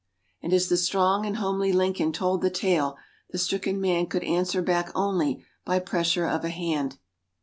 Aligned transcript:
And 0.41 0.51
as 0.51 0.67
the 0.67 0.77
strong 0.77 1.27
and 1.27 1.37
homely 1.37 1.71
Lincoln 1.71 2.11
told 2.11 2.41
the 2.41 2.49
tale 2.49 2.97
the 3.29 3.37
stricken 3.37 3.79
man 3.79 4.07
could 4.07 4.23
answer 4.23 4.63
back 4.63 4.89
only 4.95 5.45
by 5.63 5.77
pressure 5.77 6.25
of 6.25 6.43
a 6.43 6.49
hand. 6.49 6.97